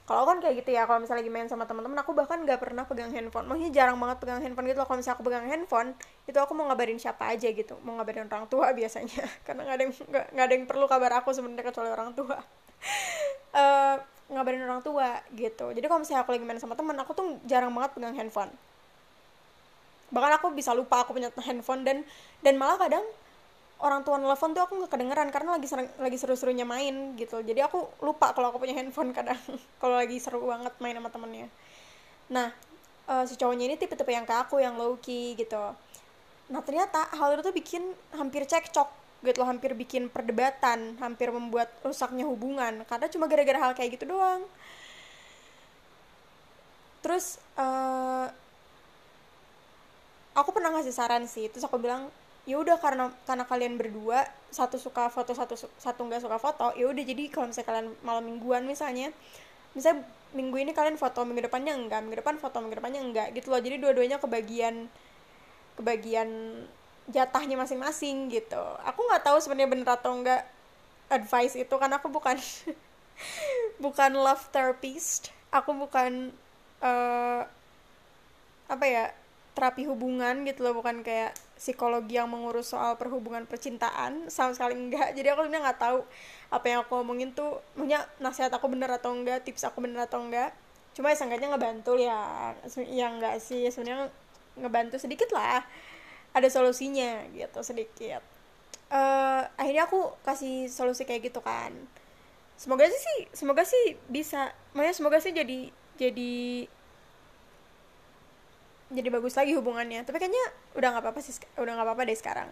[0.02, 2.82] kalau kan kayak gitu ya kalau misalnya lagi main sama teman-teman aku bahkan nggak pernah
[2.82, 3.46] pegang handphone.
[3.46, 4.82] Maksudnya jarang banget pegang handphone gitu.
[4.82, 5.88] Kalau misalnya aku pegang handphone
[6.26, 7.78] itu aku mau ngabarin siapa aja gitu.
[7.86, 9.22] Mau ngabarin orang tua biasanya.
[9.46, 9.94] Karena nggak ada yang
[10.34, 12.36] nggak ada yang perlu kabar aku sebenarnya kecuali orang tua.
[13.54, 13.96] Uh,
[14.34, 15.70] ngabarin orang tua gitu.
[15.70, 18.50] Jadi kalau misalnya aku lagi main sama teman aku tuh jarang banget pegang handphone.
[20.10, 22.02] Bahkan aku bisa lupa aku punya handphone dan
[22.42, 23.06] dan malah kadang
[23.82, 27.42] orang tua nelfon tuh aku nggak kedengeran karena lagi sering, lagi seru-serunya main gitu.
[27.42, 29.38] Jadi aku lupa kalau aku punya handphone kadang
[29.82, 31.48] kalau lagi seru banget main sama temennya.
[32.30, 32.54] Nah
[33.10, 35.74] uh, si cowoknya ini tipe-tipe yang kayak aku yang low key gitu.
[36.48, 37.82] Nah ternyata hal itu tuh bikin
[38.14, 42.86] hampir cekcok gitu loh hampir bikin perdebatan hampir membuat rusaknya hubungan.
[42.86, 44.46] Karena cuma gara-gara hal kayak gitu doang.
[47.02, 48.30] Terus uh,
[50.38, 51.50] aku pernah ngasih saran sih.
[51.50, 52.06] Terus aku bilang
[52.42, 56.90] ya udah karena karena kalian berdua satu suka foto satu satu nggak suka foto ya
[56.90, 59.14] udah jadi kalau misalnya kalian malam mingguan misalnya
[59.72, 60.02] misalnya
[60.32, 63.60] minggu ini kalian foto minggu depannya enggak minggu depan foto minggu depannya enggak gitu loh.
[63.60, 64.88] Jadi dua-duanya kebagian
[65.76, 66.28] kebagian
[67.08, 68.64] jatahnya masing-masing gitu.
[68.88, 70.48] Aku nggak tahu sebenarnya bener atau enggak
[71.12, 72.40] advice itu karena aku bukan
[73.84, 75.28] bukan love therapist.
[75.52, 76.32] Aku bukan
[76.80, 77.44] uh,
[78.72, 79.04] apa ya
[79.52, 85.12] terapi hubungan gitu loh bukan kayak psikologi yang mengurus soal perhubungan percintaan sama sekali enggak.
[85.12, 85.98] Jadi aku sebenarnya nggak tahu
[86.48, 90.24] apa yang aku ngomongin tuh punya nasihat aku bener atau enggak tips aku bener atau
[90.24, 90.56] enggak.
[90.96, 92.52] Cuma ya seenggaknya ngebantu ya
[92.88, 94.08] ya enggak sih sebenarnya
[94.56, 95.64] ngebantu sedikit lah
[96.32, 98.24] ada solusinya gitu sedikit.
[98.92, 101.76] Uh, akhirnya aku kasih solusi kayak gitu kan.
[102.56, 105.68] Semoga sih semoga sih bisa makanya semoga sih jadi
[106.00, 106.32] jadi
[108.92, 110.04] jadi bagus lagi hubungannya.
[110.04, 110.44] Tapi kayaknya
[110.76, 112.48] udah nggak apa-apa sih udah nggak apa-apa deh sekarang.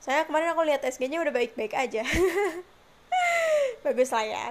[0.00, 2.06] Saya kemarin aku lihat SG-nya udah baik-baik aja.
[3.84, 4.46] Bagus lah ya.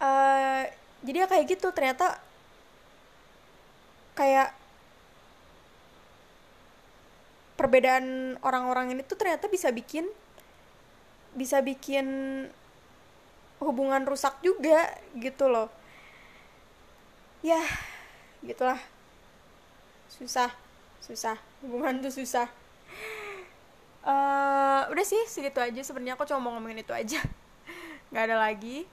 [0.00, 0.62] Uh,
[1.06, 2.20] jadi ya kayak gitu ternyata
[4.18, 4.52] kayak
[7.56, 10.08] perbedaan orang-orang ini tuh ternyata bisa bikin
[11.36, 12.06] bisa bikin
[13.60, 15.68] hubungan rusak juga gitu loh.
[17.40, 17.60] Ya
[18.44, 18.80] gitulah
[20.10, 20.50] susah.
[20.98, 21.38] Susah.
[21.62, 22.50] Hubungan tuh susah.
[24.00, 26.18] Uh, udah sih segitu aja sebenarnya.
[26.18, 27.22] Aku cuma mau ngomongin itu aja.
[28.10, 28.84] Nggak ada lagi.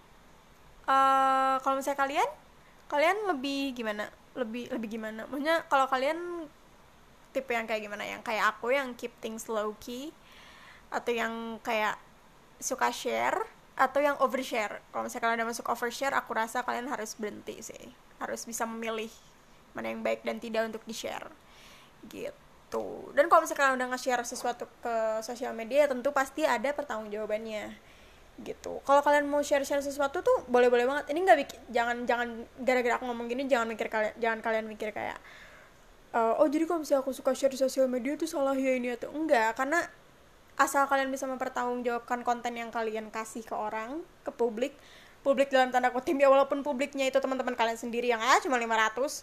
[0.87, 2.29] Uh, kalau misalnya kalian
[2.87, 4.07] kalian lebih gimana?
[4.37, 5.25] Lebih lebih gimana?
[5.27, 6.47] Maksudnya kalau kalian
[7.35, 8.05] tipe yang kayak gimana?
[8.05, 10.13] Yang kayak aku yang keep things low key
[10.93, 11.97] atau yang kayak
[12.61, 13.43] suka share?
[13.77, 14.81] Atau yang overshare?
[14.89, 17.93] Kalau misalnya kalian udah masuk overshare aku rasa kalian harus berhenti sih.
[18.17, 19.13] Harus bisa memilih
[19.73, 21.27] mana yang baik dan tidak untuk di share
[22.07, 23.11] gitu.
[23.15, 27.75] Dan kalau misalkan udah nge-share sesuatu ke sosial media tentu pasti ada pertanggungjawabannya.
[28.37, 28.73] Gitu.
[28.85, 31.05] Kalau kalian mau share-share sesuatu tuh boleh-boleh banget.
[31.09, 31.37] Ini nggak
[31.73, 32.27] jangan jangan
[32.61, 35.17] gara-gara aku ngomong gini jangan mikir kalian jangan kalian mikir kayak
[36.13, 38.93] uh, oh jadi kalau misalnya aku suka share di sosial media tuh salah ya ini
[38.93, 39.57] atau enggak?
[39.57, 39.81] Karena
[40.57, 44.73] asal kalian bisa mempertanggungjawabkan konten yang kalian kasih ke orang ke publik
[45.21, 49.21] publik dalam tanda kutip ya walaupun publiknya itu teman-teman kalian sendiri yang ah cuma 500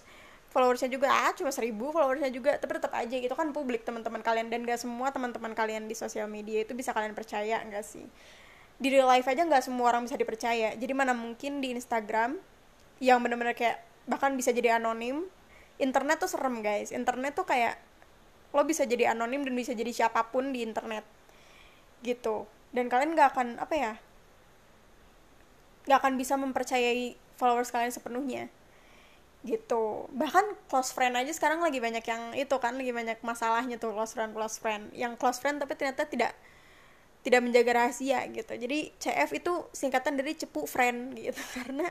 [0.54, 4.46] followersnya juga ah cuma seribu followersnya juga tapi tetap aja itu kan publik teman-teman kalian
[4.54, 8.06] dan gak semua teman-teman kalian di sosial media itu bisa kalian percaya enggak sih?
[8.78, 10.78] Di real life aja nggak semua orang bisa dipercaya.
[10.78, 12.38] Jadi mana mungkin di Instagram
[13.02, 15.26] yang bener-bener kayak bahkan bisa jadi anonim
[15.82, 16.94] internet tuh serem guys.
[16.94, 17.74] Internet tuh kayak
[18.54, 21.02] lo bisa jadi anonim dan bisa jadi siapa pun di internet
[22.06, 22.46] gitu.
[22.70, 23.92] Dan kalian nggak akan apa ya
[25.84, 28.48] nggak akan bisa mempercayai followers kalian sepenuhnya
[29.44, 30.08] gitu.
[30.10, 34.16] Bahkan close friend aja sekarang lagi banyak yang itu kan lagi banyak masalahnya tuh close
[34.16, 34.90] friend close friend.
[34.96, 36.32] Yang close friend tapi ternyata tidak
[37.24, 38.52] tidak menjaga rahasia gitu.
[38.52, 41.40] Jadi CF itu singkatan dari cepu friend gitu.
[41.60, 41.88] Karena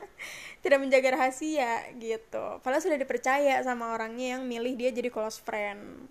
[0.62, 2.58] tidak menjaga rahasia gitu.
[2.62, 6.10] Padahal sudah dipercaya sama orangnya yang milih dia jadi close friend.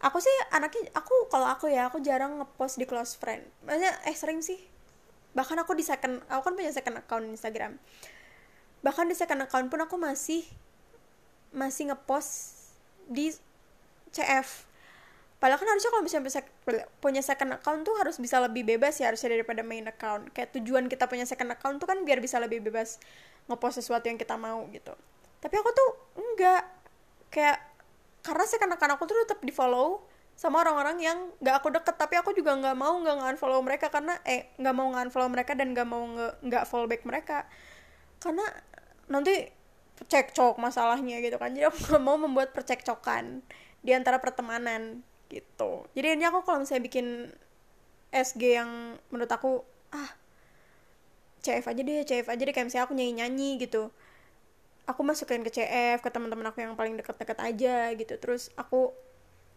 [0.00, 3.44] Aku sih anaknya aku kalau aku ya aku jarang ngepost di close friend.
[3.64, 4.60] Maksudnya eh sering sih.
[5.36, 7.80] Bahkan aku di second aku kan punya second account Instagram
[8.80, 10.44] bahkan di second account pun aku masih
[11.52, 12.56] masih ngepost
[13.10, 13.34] di
[14.14, 14.70] CF
[15.40, 16.44] padahal kan harusnya kalau misalnya
[17.00, 20.28] punya second account tuh harus bisa lebih bebas ya harusnya daripada main account.
[20.36, 23.00] Kayak tujuan kita punya second account tuh kan biar bisa lebih bebas
[23.48, 24.92] ngepost sesuatu yang kita mau gitu.
[25.40, 25.90] Tapi aku tuh
[26.20, 26.62] enggak.
[27.32, 27.56] Kayak
[28.20, 30.04] karena second account aku tuh tetap di follow
[30.36, 31.96] sama orang-orang yang gak aku deket.
[31.96, 35.72] Tapi aku juga nggak mau nggak nge-unfollow mereka karena eh nggak mau nge-unfollow mereka dan
[35.72, 36.04] nggak mau
[36.44, 37.48] nggak follow back mereka.
[38.20, 38.44] Karena
[39.10, 39.50] nanti
[40.08, 41.52] cekcok masalahnya gitu kan.
[41.52, 43.44] Jadi aku nggak mau membuat percekcokan
[43.84, 45.84] di antara pertemanan gitu.
[45.92, 47.28] Jadi ini aku kalau misalnya bikin
[48.10, 50.10] SG yang menurut aku ah
[51.40, 52.54] CF aja deh CF aja deh.
[52.54, 53.92] Kayak misalnya aku nyanyi nyanyi gitu.
[54.88, 58.14] Aku masukin ke CF ke teman-teman aku yang paling deket-deket aja gitu.
[58.16, 58.94] Terus aku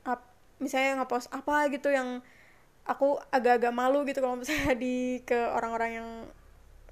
[0.03, 0.21] up,
[0.59, 2.19] misalnya ngepost apa gitu yang
[2.83, 6.09] aku agak-agak malu gitu kalau misalnya di ke orang-orang yang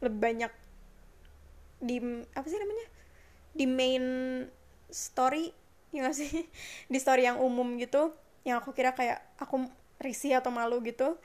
[0.01, 0.51] lebih banyak
[1.81, 1.97] di
[2.37, 2.87] apa sih namanya?
[3.51, 4.03] Di main
[4.87, 5.51] story
[5.91, 6.31] ya gak sih?
[6.91, 9.69] Di story yang umum gitu yang aku kira kayak aku
[10.01, 11.17] risih atau malu gitu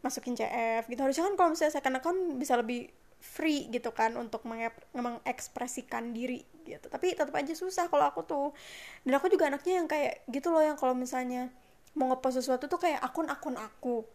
[0.00, 1.00] masukin CF gitu.
[1.04, 2.88] Harusnya kan kalau misalnya second account bisa lebih
[3.20, 4.48] free gitu kan untuk
[4.96, 6.88] mengekspresikan diri gitu.
[6.88, 8.56] Tapi tetap aja susah kalau aku tuh.
[9.04, 11.52] Dan aku juga anaknya yang kayak gitu loh yang kalau misalnya
[11.92, 14.06] mau ngepost sesuatu tuh kayak akun-akun aku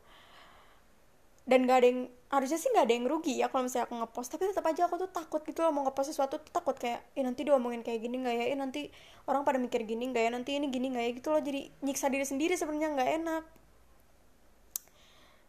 [1.45, 2.01] dan gak ada yang
[2.33, 4.29] harusnya sih gak ada yang rugi ya kalau misalnya aku ngepost.
[4.33, 7.21] Tapi tetap aja aku tuh takut gitu loh mau ngepost sesuatu tuh takut kayak eh
[7.21, 8.45] nanti diomongin kayak gini nggak ya?
[8.49, 8.81] Eh nanti
[9.29, 10.31] orang pada mikir gini nggak ya?
[10.33, 11.11] Nanti ini gini nggak ya?
[11.21, 11.41] Gitu loh.
[11.45, 13.43] Jadi nyiksa diri sendiri sebenarnya nggak enak.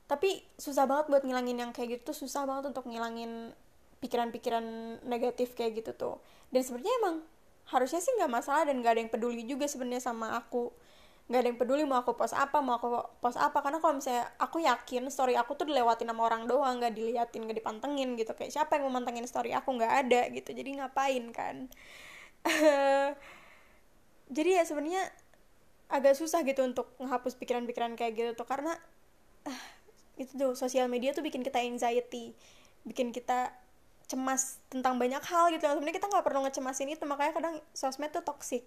[0.06, 0.30] Tapi
[0.61, 3.56] susah banget buat ngilangin yang kayak gitu tuh susah banget untuk ngilangin
[4.04, 4.64] pikiran-pikiran
[5.09, 6.16] negatif kayak gitu tuh.
[6.52, 7.16] Dan sebenarnya emang
[7.72, 10.70] harusnya sih nggak masalah dan gak ada yang peduli juga sebenarnya sama aku
[11.27, 13.59] nggak ada yang peduli mau aku post apa mau aku post apa.
[13.59, 17.59] Karena kalau misalnya aku yakin story aku tuh dilewatin sama orang doang nggak diliatin nggak
[17.59, 18.31] dipantengin gitu.
[18.39, 19.75] Kayak siapa yang mau mantengin story aku?
[19.75, 20.51] Nggak ada gitu.
[20.55, 21.57] Jadi ngapain kan?
[24.37, 25.03] Jadi ya sebenarnya
[25.91, 28.47] agak susah gitu untuk menghapus pikiran-pikiran kayak gitu tuh.
[28.47, 28.79] Karena
[29.51, 29.62] uh,
[30.19, 32.33] itu tuh sosial media tuh bikin kita anxiety
[32.87, 33.51] bikin kita
[34.07, 35.67] cemas tentang banyak hal gitu.
[35.67, 37.03] Sebenarnya kita nggak perlu ngecemasin itu.
[37.03, 38.62] Makanya kadang sosmed tuh toxic.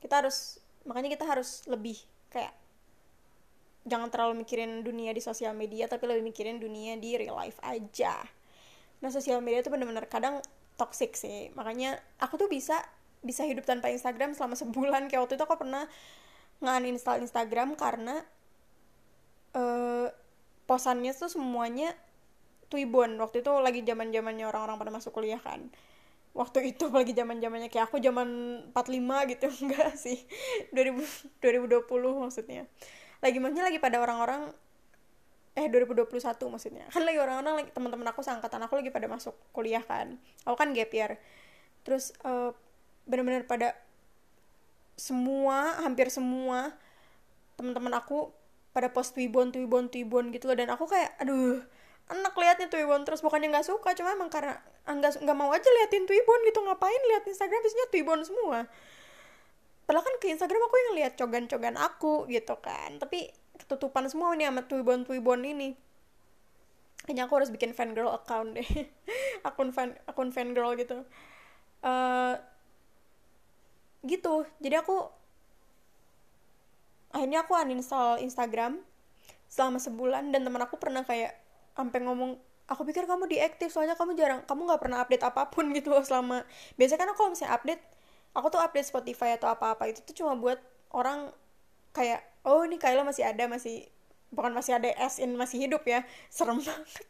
[0.00, 0.56] Kita harus
[0.88, 1.96] makanya kita harus lebih
[2.32, 2.54] kayak
[3.84, 8.20] jangan terlalu mikirin dunia di sosial media tapi lebih mikirin dunia di real life aja.
[9.00, 10.44] Nah sosial media tuh bener-bener kadang
[10.76, 11.48] toxic sih.
[11.56, 12.80] Makanya aku tuh bisa
[13.20, 15.08] bisa hidup tanpa Instagram selama sebulan.
[15.08, 15.84] Kayak waktu itu aku pernah
[16.60, 18.20] nge-uninstall Instagram karena
[19.56, 20.12] uh,
[20.68, 21.96] posannya tuh semuanya
[22.68, 23.16] Twibbon.
[23.16, 25.72] Waktu itu lagi zaman zamannya orang-orang pada masuk kuliah kan
[26.30, 28.28] waktu itu lagi zaman zamannya kayak aku zaman
[28.70, 30.18] 45 gitu enggak sih.
[30.74, 32.62] 2000 2020 maksudnya.
[33.20, 34.54] Lagi maksudnya lagi pada orang-orang
[35.58, 36.84] eh 2021 maksudnya.
[36.94, 40.16] Kan lagi orang-orang lagi teman-teman aku seangkatan aku lagi pada masuk kuliah kan.
[40.46, 41.18] Aku kan gap year.
[41.82, 42.54] Terus uh,
[43.10, 43.74] benar-benar pada
[44.94, 46.76] semua hampir semua
[47.58, 48.30] teman-teman aku
[48.70, 50.56] pada post twibon twibon twibon gitu loh.
[50.56, 51.58] Dan aku kayak aduh
[52.10, 56.04] enak liatnya Twibbon terus bukannya nggak suka cuma emang karena nggak nggak mau aja liatin
[56.10, 58.58] Twibbon gitu ngapain liat Instagram biasanya Twibbon semua.
[59.86, 64.50] Padahal kan ke Instagram aku yang lihat cogan-cogan aku gitu kan tapi ketutupan semua nih
[64.50, 65.78] sama Twibbon Twibbon ini.
[67.06, 68.66] Kayaknya aku harus bikin fan girl account deh
[69.48, 71.06] akun fan akun fan girl gitu.
[71.80, 72.36] Uh,
[74.04, 75.12] gitu jadi aku
[77.12, 78.80] akhirnya aku uninstall Instagram
[79.50, 81.34] selama sebulan dan teman aku pernah kayak
[81.80, 82.36] sampai ngomong
[82.68, 86.04] aku pikir kamu diaktif soalnya kamu jarang kamu nggak pernah update apa pun gitu loh
[86.04, 86.44] selama.
[86.76, 87.82] Biasanya kan aku kalau misalnya update
[88.36, 90.60] aku tuh update Spotify atau apa-apa itu tuh cuma buat
[90.92, 91.32] orang
[91.96, 93.88] kayak oh ini Kayla masih ada masih
[94.30, 96.04] bukan masih ada S in masih hidup ya.
[96.34, 97.04] Serem banget.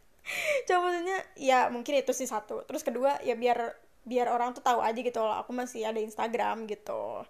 [0.65, 2.63] Coba maksudnya ya mungkin itu sih satu.
[2.65, 3.75] Terus kedua ya biar
[4.07, 7.27] biar orang tuh tahu aja gitu loh aku masih ada Instagram gitu.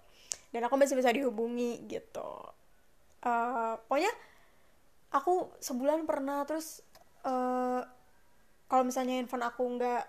[0.55, 2.31] Dan aku masih bisa dihubungi gitu.
[3.21, 4.11] Uh, pokoknya
[5.11, 6.83] aku sebulan pernah terus
[7.25, 7.81] uh,
[8.71, 10.03] kalau misalnya handphone aku nggak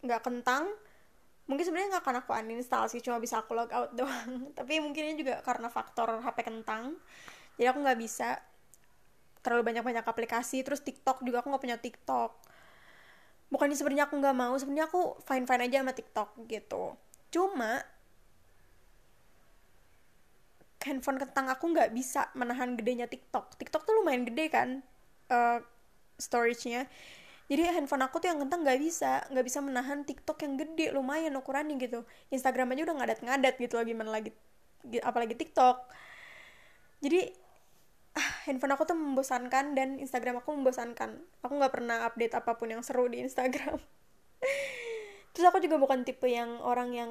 [0.00, 0.70] nggak kentang
[1.50, 4.54] mungkin sebenarnya nggak akan aku uninstall sih cuma bisa aku log out doang.
[4.54, 6.94] Tapi mungkin ini juga karena faktor HP kentang
[7.58, 8.38] jadi aku nggak bisa.
[9.40, 12.32] Terlalu banyak banyak aplikasi terus TikTok juga aku nggak punya TikTok.
[13.50, 16.94] Bukannya sebenarnya aku nggak mau sebenarnya aku fine fine aja sama TikTok gitu.
[17.34, 17.82] Cuma
[20.80, 23.58] handphone kentang aku nggak bisa menahan gedenya TikTok.
[23.60, 24.68] TikTok tuh lumayan gede kan?
[25.28, 25.60] Uh,
[26.20, 26.86] storage-nya.
[27.50, 31.34] Jadi handphone aku tuh yang kentang nggak bisa nggak bisa menahan TikTok yang gede lumayan
[31.34, 32.06] ukurannya gitu.
[32.30, 34.30] Instagram aja udah ngadat-ngadat gitu loh gimana lagi
[35.02, 35.82] apalagi TikTok.
[37.02, 37.20] Jadi
[38.14, 41.18] ah, handphone aku tuh membosankan dan Instagram aku membosankan.
[41.42, 43.82] Aku nggak pernah update apa pun yang seru di Instagram.
[45.34, 47.10] Terus aku juga bukan tipe yang orang yang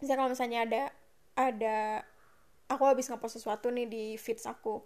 [0.00, 0.82] misalnya kalau misalnya ada
[1.36, 1.78] ada
[2.70, 4.82] aku habis ngepost sesuatu nih di feeds aku.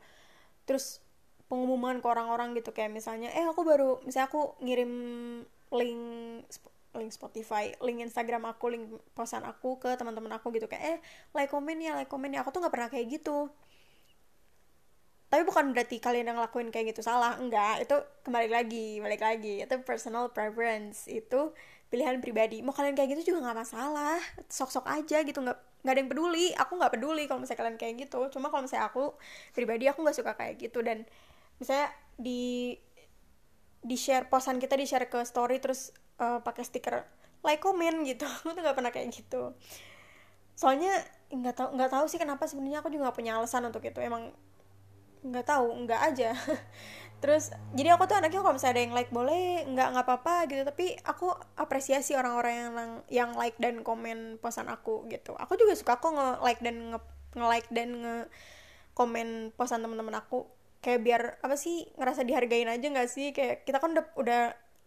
[0.64, 1.03] Terus
[1.48, 4.92] pengumuman ke orang-orang gitu kayak misalnya eh aku baru misalnya aku ngirim
[5.74, 6.02] link
[6.94, 8.86] link Spotify, link Instagram aku, link
[9.18, 10.98] posan aku ke teman-teman aku gitu kayak eh
[11.34, 12.46] like komen ya, like komen ya.
[12.46, 13.50] Aku tuh nggak pernah kayak gitu.
[15.28, 17.82] Tapi bukan berarti kalian yang ngelakuin kayak gitu salah, enggak.
[17.82, 19.66] Itu kembali lagi, balik lagi.
[19.66, 21.50] Itu personal preference, itu
[21.90, 22.62] pilihan pribadi.
[22.62, 26.46] Mau kalian kayak gitu juga nggak masalah, sok-sok aja gitu, nggak nggak ada yang peduli.
[26.54, 28.20] Aku nggak peduli kalau misalnya kalian kayak gitu.
[28.30, 29.18] Cuma kalau misalnya aku
[29.50, 31.02] pribadi aku nggak suka kayak gitu dan
[31.58, 32.74] misalnya di
[33.84, 37.04] di share posan kita di share ke story terus uh, pakai stiker
[37.44, 38.24] like comment gitu.
[38.42, 39.52] Aku tuh nggak pernah kayak gitu.
[40.56, 43.98] Soalnya nggak tahu nggak tahu sih kenapa sebenarnya aku juga gak punya alasan untuk itu.
[44.00, 44.32] Emang
[45.20, 46.32] nggak tahu nggak aja.
[47.22, 50.62] Terus jadi aku tuh anaknya kalau misalnya ada yang like boleh nggak nggak apa-apa gitu.
[50.64, 52.74] Tapi aku apresiasi orang-orang yang
[53.10, 55.34] yang like dan komen posan aku gitu.
[55.36, 57.00] Aku juga suka kok nge like dan nge,
[57.34, 58.16] nge like dan nge
[58.94, 60.46] komen posan teman-teman aku
[60.84, 63.32] kayak biar apa sih ngerasa dihargain aja nggak sih?
[63.32, 64.42] Kayak kita kan udah udah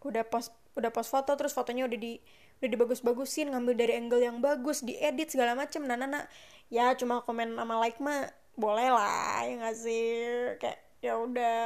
[0.05, 2.21] udah post udah post foto terus fotonya udah di
[2.61, 5.81] udah dibagus-bagusin ngambil dari angle yang bagus diedit segala macem.
[5.89, 6.25] Nah, nah, nah.
[6.69, 10.13] Ya cuma komen sama like mah boleh lah ya nggak sih?
[10.61, 11.57] Kayak ya udah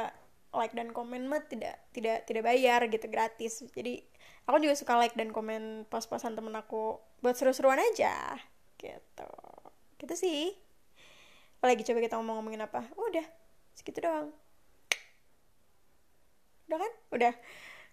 [0.56, 3.68] like dan komen mah tidak tidak tidak bayar gitu gratis.
[3.76, 4.00] Jadi
[4.48, 8.40] aku juga suka like dan komen post-postan temen aku buat seru-seruan aja
[8.80, 9.32] gitu.
[10.00, 10.56] Gitu sih.
[11.60, 12.88] Apalagi coba kita ngomong-ngomongin apa?
[12.96, 13.41] Udah
[13.76, 14.32] segitu doang.
[16.68, 16.92] Udah kan?
[17.12, 17.32] Udah.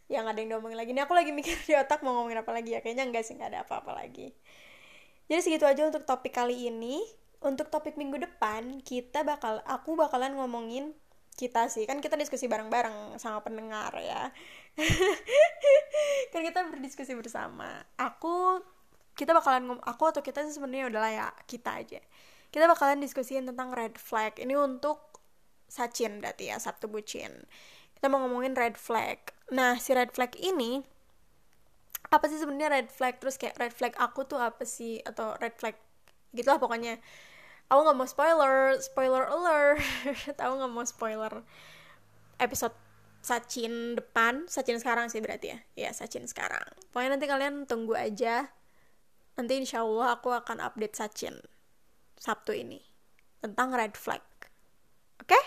[0.10, 0.92] Yang ada yang diomongin lagi.
[0.96, 2.80] Ini aku lagi mikir di otak mau ngomongin apa lagi ya.
[2.80, 4.34] Kayaknya enggak sih nggak ada apa-apa lagi.
[5.30, 7.04] Jadi segitu aja untuk topik kali ini.
[7.39, 10.92] Untuk topik minggu depan kita bakal aku bakalan ngomongin
[11.39, 11.88] kita sih.
[11.88, 14.36] Kan kita diskusi bareng-bareng sama pendengar ya.
[16.36, 17.80] Kan kita berdiskusi bersama.
[17.96, 18.60] Aku
[19.15, 22.02] kita bakalan ngom aku atau kita sebenarnya udahlah ya kita aja.
[22.50, 24.36] Kita bakalan diskusiin tentang red flag.
[24.36, 25.09] Ini untuk
[25.69, 27.45] Sachin berarti ya Sabtu Bucin.
[27.95, 29.21] Kita mau ngomongin red flag.
[29.53, 30.82] Nah si red flag ini
[32.10, 33.21] apa sih sebenarnya red flag?
[33.21, 34.99] Terus kayak red flag aku tuh apa sih?
[35.05, 35.77] Atau red flag
[36.34, 36.97] gitulah pokoknya.
[37.69, 39.77] Aku nggak mau spoiler spoiler alert.
[40.39, 41.45] Tahu nggak mau spoiler
[42.41, 42.73] episode
[43.21, 44.49] Sachin depan.
[44.49, 45.60] Sachin sekarang sih berarti ya?
[45.77, 46.65] Ya Sachin sekarang.
[46.89, 48.49] Pokoknya nanti kalian tunggu aja.
[49.38, 51.36] Nanti insya Allah aku akan update Sachin
[52.19, 52.79] Sabtu ini
[53.39, 54.23] tentang red flag.
[55.19, 55.36] Oke?
[55.36, 55.43] okay?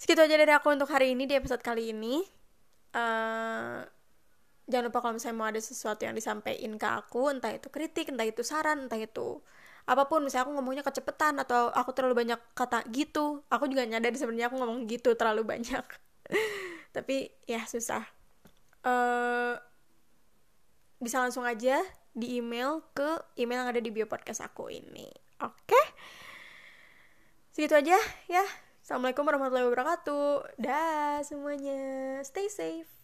[0.00, 2.24] Segitu aja dari aku untuk hari ini di episode kali ini.
[2.96, 3.84] Uh,
[4.64, 8.24] jangan lupa kalau misalnya mau ada sesuatu yang disampaikan ke aku entah itu kritik entah
[8.24, 9.44] itu saran entah itu
[9.84, 10.24] apa pun.
[10.24, 13.44] Misalnya aku ngomongnya kecepetan atau aku terlalu banyak kata gitu.
[13.52, 15.84] Aku juga nyadar sebenarnya aku ngomong gitu terlalu banyak.
[16.96, 18.08] Tapi ya susah.
[18.80, 19.60] Uh,
[20.96, 21.76] bisa langsung aja
[22.16, 25.12] di email ke email yang ada di bio podcast aku ini.
[25.44, 25.68] Oke?
[25.68, 25.86] Okay?
[27.50, 27.98] segitu aja
[28.30, 28.44] ya
[28.90, 30.58] Assalamualaikum warahmatullahi wabarakatuh.
[30.58, 31.78] Dah semuanya.
[32.26, 32.99] Stay safe.